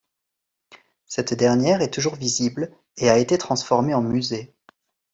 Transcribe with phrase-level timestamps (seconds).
[1.05, 4.51] Cette dernière est toujours visible, et a été transformée en musée.